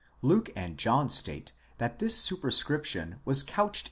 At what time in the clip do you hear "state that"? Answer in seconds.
1.11-1.99